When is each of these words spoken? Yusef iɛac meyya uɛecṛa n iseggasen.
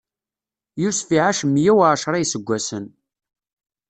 Yusef 0.81 1.09
iɛac 1.17 1.39
meyya 1.45 1.73
uɛecṛa 1.77 2.17
n 2.19 2.23
iseggasen. 2.25 2.85